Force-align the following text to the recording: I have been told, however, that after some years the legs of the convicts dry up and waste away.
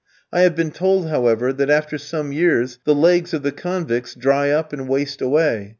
I 0.33 0.39
have 0.41 0.55
been 0.55 0.71
told, 0.71 1.09
however, 1.09 1.53
that 1.53 1.69
after 1.69 1.99
some 1.99 2.31
years 2.31 2.79
the 2.85 2.95
legs 2.95 3.35
of 3.35 3.43
the 3.43 3.51
convicts 3.51 4.15
dry 4.15 4.49
up 4.49 4.73
and 4.73 4.89
waste 4.89 5.21
away. 5.21 5.69